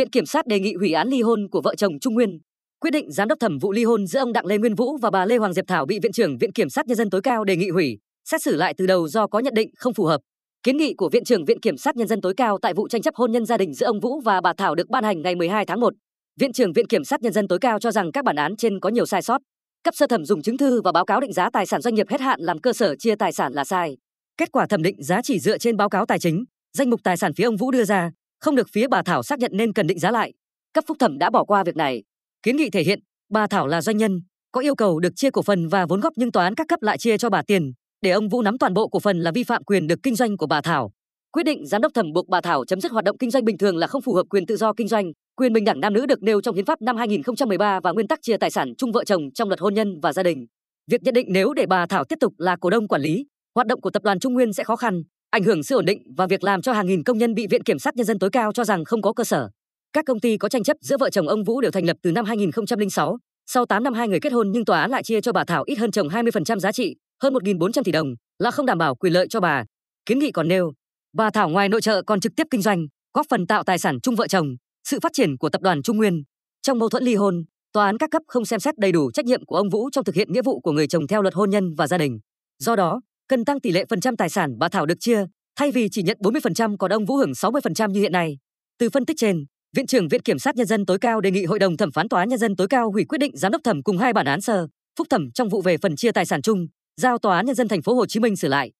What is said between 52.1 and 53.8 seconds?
tục là cổ đông quản lý, hoạt động